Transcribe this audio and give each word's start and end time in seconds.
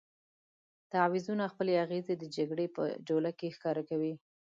تعویضونه 0.91 1.43
خپلې 1.53 1.73
اغېزې 1.83 2.15
د 2.17 2.23
جګړې 2.35 2.67
په 2.75 2.83
جوله 3.07 3.31
کې 3.39 3.53
ښکاره 3.55 3.83
کوي. 3.89 4.13